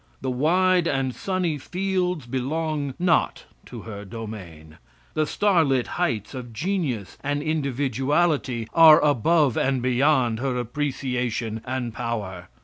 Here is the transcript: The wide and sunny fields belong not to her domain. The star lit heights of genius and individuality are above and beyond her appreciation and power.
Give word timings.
The 0.19 0.31
wide 0.31 0.87
and 0.87 1.13
sunny 1.13 1.59
fields 1.59 2.25
belong 2.25 2.95
not 2.97 3.45
to 3.67 3.81
her 3.83 4.03
domain. 4.03 4.79
The 5.13 5.27
star 5.27 5.63
lit 5.63 5.85
heights 6.01 6.33
of 6.33 6.53
genius 6.53 7.19
and 7.23 7.43
individuality 7.43 8.67
are 8.73 8.99
above 8.99 9.55
and 9.57 9.79
beyond 9.79 10.39
her 10.39 10.57
appreciation 10.57 11.61
and 11.67 11.93
power. 11.93 12.47